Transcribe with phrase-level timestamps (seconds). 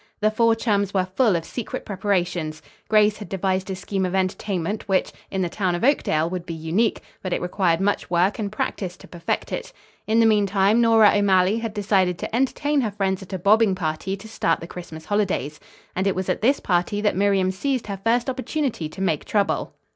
[0.19, 2.63] The four chums were full of secret preparations.
[2.89, 6.55] Grace had devised a scheme of entertainment which, in the town of Oakdale, would be
[6.55, 9.71] unique, but it required much work and practice to perfect it.
[10.07, 14.17] In the meantime Nora O'Malley had decided to entertain her friends at a bobbing party
[14.17, 15.59] to start the Christmas holidays.
[15.95, 19.75] And it was at this party that Miriam seized her first opportunity to make trouble.